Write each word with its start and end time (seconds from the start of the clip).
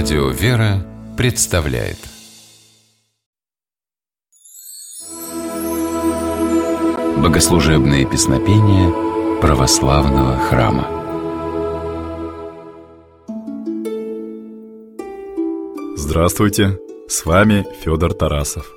Радио 0.00 0.28
«Вера» 0.28 0.86
представляет 1.16 1.96
Богослужебные 7.16 8.06
песнопения 8.06 8.92
православного 9.40 10.38
храма 10.38 10.86
Здравствуйте! 15.96 16.78
С 17.08 17.26
вами 17.26 17.66
Федор 17.82 18.14
Тарасов. 18.14 18.72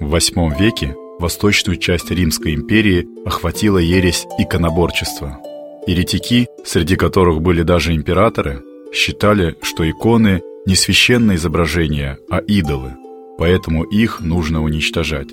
В 0.00 0.12
VIII 0.12 0.58
веке 0.58 0.96
восточную 1.20 1.78
часть 1.78 2.10
Римской 2.10 2.56
империи 2.56 3.06
охватила 3.24 3.78
ересь 3.78 4.26
иконоборчества. 4.36 5.38
Еретики, 5.86 6.48
среди 6.64 6.96
которых 6.96 7.40
были 7.40 7.62
даже 7.62 7.94
императоры, 7.94 8.64
считали, 8.92 9.56
что 9.62 9.88
иконы 9.88 10.42
не 10.66 10.74
священные 10.74 11.36
изображения, 11.36 12.18
а 12.30 12.38
идолы, 12.38 12.94
поэтому 13.38 13.84
их 13.84 14.20
нужно 14.20 14.62
уничтожать. 14.62 15.28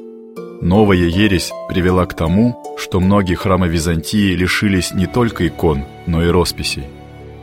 Новая 0.62 0.98
ересь 0.98 1.52
привела 1.68 2.06
к 2.06 2.16
тому, 2.16 2.56
что 2.78 3.00
многие 3.00 3.36
храмы 3.36 3.68
Византии 3.68 4.34
лишились 4.34 4.94
не 4.94 5.06
только 5.06 5.48
икон, 5.48 5.84
но 6.06 6.24
и 6.24 6.30
росписей. 6.30 6.86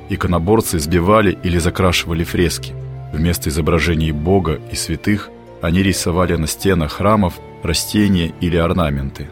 Иконоборцы 0.09 0.79
сбивали 0.79 1.39
или 1.43 1.59
закрашивали 1.59 2.25
фрески. 2.25 2.75
Вместо 3.13 3.51
изображений 3.51 4.13
Бога 4.13 4.59
и 4.71 4.75
святых 4.75 5.31
они 5.61 5.83
рисовали 5.83 6.37
на 6.37 6.47
стенах 6.47 6.93
храмов 6.93 7.35
растения 7.63 8.33
или 8.41 8.57
орнаменты. 8.57 9.29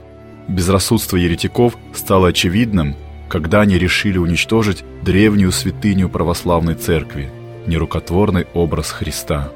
Безрассудство 0.48 1.16
еретиков 1.16 1.76
стало 1.94 2.28
очевидным, 2.28 2.96
когда 3.30 3.60
они 3.60 3.78
решили 3.78 4.18
уничтожить 4.18 4.84
древнюю 5.02 5.52
святыню 5.52 6.08
православной 6.08 6.74
церкви, 6.74 7.30
нерукотворный 7.66 8.46
образ 8.54 8.90
Христа. 8.90 9.52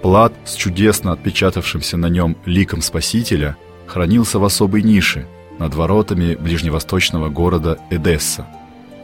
Плат 0.00 0.32
с 0.44 0.54
чудесно 0.54 1.10
отпечатавшимся 1.12 1.96
на 1.96 2.06
нем 2.06 2.36
ликом 2.46 2.80
Спасителя 2.80 3.56
хранился 3.86 4.38
в 4.38 4.44
особой 4.44 4.82
нише 4.82 5.26
над 5.58 5.74
воротами 5.74 6.36
ближневосточного 6.36 7.28
города 7.28 7.80
Эдесса 7.90 8.46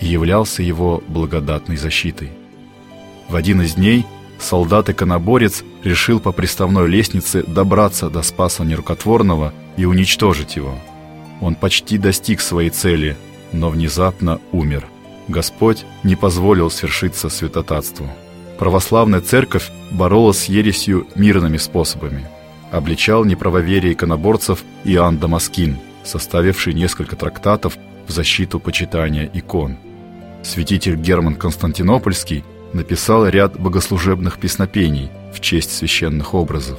и 0.01 0.07
являлся 0.07 0.63
его 0.63 1.03
благодатной 1.09 1.77
защитой. 1.77 2.31
В 3.29 3.35
один 3.35 3.61
из 3.63 3.75
дней 3.75 4.07
солдат-иконоборец 4.39 5.65
решил 5.83 6.21
по 6.21 6.31
приставной 6.31 6.89
лестнице 6.89 7.43
добраться 7.43 8.09
до 8.09 8.23
Спаса 8.23 8.63
Нерукотворного 8.63 9.53
и 9.77 9.85
уничтожить 9.85 10.55
его. 10.55 10.79
Он 11.41 11.57
почти 11.57 11.99
достиг 11.99 12.41
своей 12.41 12.71
цели– 12.71 13.17
но 13.53 13.71
внезапно 13.71 14.41
умер. 14.53 14.87
Господь 15.29 15.85
не 16.03 16.17
позволил 16.17 16.71
свершиться 16.71 17.29
святотатству. 17.29 18.09
Православная 18.59 19.21
церковь 19.21 19.71
боролась 19.91 20.39
с 20.39 20.45
ересью 20.47 21.07
мирными 21.15 21.57
способами. 21.57 22.27
Обличал 22.71 23.25
неправоверие 23.25 23.93
иконоборцев 23.93 24.65
Иоанн 24.85 25.19
Дамаскин, 25.19 25.79
составивший 26.05 26.75
несколько 26.75 27.17
трактатов 27.17 27.77
в 28.07 28.11
защиту 28.11 28.59
почитания 28.59 29.29
икон. 29.33 29.77
Святитель 30.43 30.97
Герман 30.97 31.37
Константинопольский 31.37 32.45
написал 32.73 33.27
ряд 33.29 33.59
богослужебных 33.59 34.39
песнопений 34.39 35.11
в 35.33 35.41
честь 35.41 35.77
священных 35.77 36.35
образов. 36.35 36.79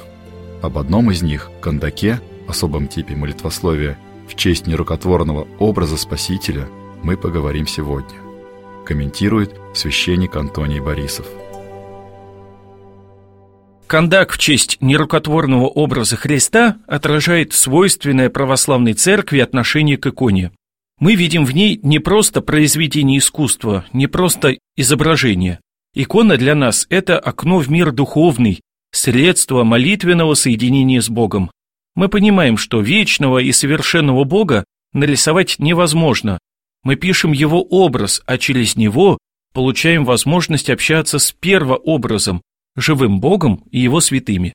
Об 0.62 0.78
одном 0.78 1.10
из 1.10 1.22
них, 1.22 1.50
Кандаке, 1.60 2.20
особом 2.48 2.88
типе 2.88 3.14
молитвословия, 3.14 3.98
в 4.28 4.34
честь 4.36 4.66
нерукотворного 4.66 5.46
образа 5.58 5.96
Спасителя 5.96 6.68
мы 7.02 7.16
поговорим 7.16 7.66
сегодня. 7.66 8.16
Комментирует 8.84 9.54
священник 9.74 10.36
Антоний 10.36 10.80
Борисов. 10.80 11.26
Кандак 13.86 14.32
в 14.32 14.38
честь 14.38 14.78
нерукотворного 14.80 15.66
образа 15.66 16.16
Христа 16.16 16.78
отражает 16.86 17.52
свойственное 17.52 18.30
православной 18.30 18.94
церкви 18.94 19.38
отношение 19.38 19.98
к 19.98 20.06
иконе. 20.06 20.52
Мы 20.98 21.16
видим 21.16 21.44
в 21.44 21.52
ней 21.52 21.78
не 21.82 21.98
просто 21.98 22.40
произведение 22.40 23.18
искусства, 23.18 23.84
не 23.92 24.06
просто 24.06 24.56
изображение. 24.76 25.60
Икона 25.94 26.36
для 26.36 26.54
нас– 26.54 26.86
это 26.90 27.18
окно 27.18 27.58
в 27.58 27.70
мир 27.70 27.92
духовный, 27.92 28.60
средство 28.90 29.64
молитвенного 29.64 30.34
соединения 30.34 31.00
с 31.00 31.08
Богом. 31.08 31.50
Мы 31.94 32.08
понимаем, 32.08 32.56
что 32.56 32.80
вечного 32.80 33.38
и 33.38 33.52
совершенного 33.52 34.24
Бога 34.24 34.64
нарисовать 34.92 35.58
невозможно. 35.58 36.38
Мы 36.82 36.96
пишем 36.96 37.32
его 37.32 37.62
образ, 37.62 38.22
а 38.26 38.36
через 38.36 38.76
него 38.76 39.18
получаем 39.52 40.04
возможность 40.04 40.70
общаться 40.70 41.18
с 41.18 41.32
первообразом, 41.32 42.42
живым 42.76 43.20
Богом 43.20 43.64
и 43.70 43.78
его 43.78 44.00
святыми. 44.00 44.52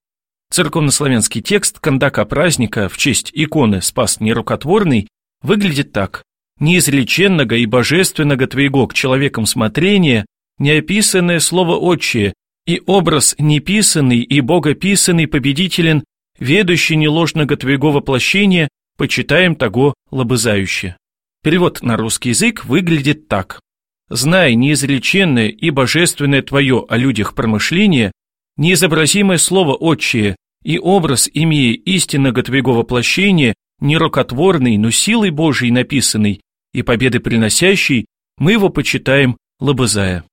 Церковнославянский 0.51 1.41
текст 1.41 1.79
кондака 1.79 2.25
праздника 2.25 2.89
в 2.89 2.97
честь 2.97 3.31
иконы 3.33 3.81
«Спас 3.81 4.19
нерукотворный» 4.19 5.07
выглядит 5.41 5.93
так. 5.93 6.23
«Неизреченного 6.59 7.53
и 7.53 7.65
божественного 7.65 8.47
твоего 8.47 8.87
к 8.87 8.93
человекам 8.93 9.45
смотрения, 9.45 10.25
неописанное 10.57 11.39
слово 11.39 11.77
отчее, 11.77 12.33
и 12.65 12.81
образ 12.85 13.35
неписанный 13.39 14.19
и 14.19 14.41
богописанный 14.41 15.27
победителен 15.27 16.03
ведущий 16.39 16.95
неложного 16.95 17.55
твоего 17.55 17.91
воплощения, 17.91 18.69
почитаем 18.97 19.55
того 19.55 19.93
лобызающе. 20.11 20.97
Перевод 21.43 21.81
на 21.81 21.95
русский 21.95 22.29
язык 22.29 22.65
выглядит 22.65 23.27
так. 23.27 23.61
«Знай 24.09 24.55
неизреченное 24.55 25.47
и 25.49 25.69
божественное 25.69 26.41
твое 26.41 26.85
о 26.87 26.97
людях 26.97 27.35
промышление, 27.35 28.11
неизобразимое 28.57 29.37
слово 29.37 29.75
отчее 29.75 30.35
и 30.63 30.79
образ, 30.79 31.29
имея 31.31 31.73
истинного 31.73 32.43
твоего 32.43 32.73
воплощения, 32.73 33.53
нерокотворный, 33.79 34.77
но 34.77 34.91
силой 34.91 35.29
Божией 35.29 35.71
написанный 35.71 36.41
и 36.73 36.81
победы 36.81 37.19
приносящий, 37.19 38.05
мы 38.37 38.53
его 38.53 38.69
почитаем 38.69 39.37
лобызая». 39.59 40.25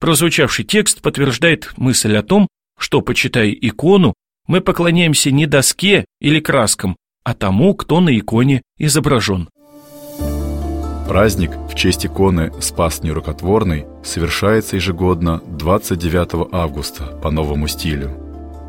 Прозвучавший 0.00 0.64
текст 0.64 1.02
подтверждает 1.02 1.72
мысль 1.76 2.16
о 2.16 2.22
том, 2.22 2.48
что, 2.78 3.00
почитая 3.00 3.50
икону, 3.50 4.14
мы 4.46 4.60
поклоняемся 4.60 5.30
не 5.30 5.46
доске 5.46 6.04
или 6.20 6.40
краскам, 6.40 6.96
а 7.24 7.34
тому, 7.34 7.74
кто 7.74 8.00
на 8.00 8.16
иконе 8.18 8.62
изображен. 8.78 9.48
Праздник 11.08 11.50
в 11.70 11.74
честь 11.74 12.06
иконы 12.06 12.50
«Спас 12.60 13.02
нерукотворный» 13.02 13.84
совершается 14.02 14.76
ежегодно 14.76 15.42
29 15.46 16.48
августа 16.52 17.04
по 17.22 17.30
новому 17.30 17.68
стилю. 17.68 18.10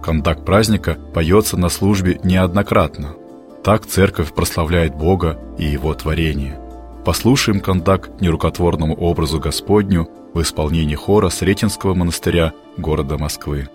Кондак 0.04 0.46
праздника 0.46 0.98
поется 1.14 1.58
на 1.58 1.70
службе 1.70 2.20
неоднократно. 2.24 3.16
Так 3.64 3.86
церковь 3.86 4.34
прославляет 4.34 4.96
Бога 4.96 5.40
и 5.58 5.66
Его 5.66 5.94
творение. 5.94 6.60
Послушаем 7.06 7.60
кондак 7.60 8.10
нерукотворному 8.20 8.96
образу 8.96 9.40
Господню 9.40 10.10
в 10.34 10.42
исполнении 10.42 10.96
хора 10.96 11.30
Сретенского 11.30 11.94
монастыря 11.94 12.54
города 12.78 13.18
Москвы. 13.18 13.70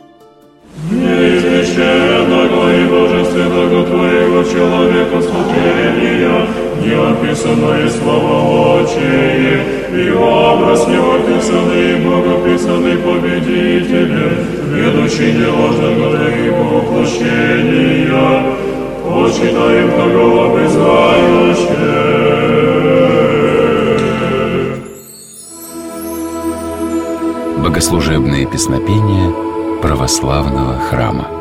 Неизреченного 1.80 2.72
и 2.74 2.84
божественного 2.86 3.84
Твоего 3.86 4.42
человека 4.44 5.22
смотрения, 5.22 6.46
неописанное 6.84 7.88
слова 7.88 8.82
очие, 8.82 9.64
и 9.90 10.10
образ 10.10 10.86
неописанный 10.86 11.92
и 11.92 11.96
богописанный 12.04 12.96
победитель, 12.98 14.14
ведущий 14.68 15.32
неложного 15.32 16.16
Твоего 16.16 16.62
воплощения, 16.80 18.42
почитаем 19.04 19.90
того 19.92 20.26
обязающее. 20.52 21.90
Богослужебные 27.62 28.46
песнопения– 28.46 29.32
православного 29.82 30.78
храма. 30.78 31.39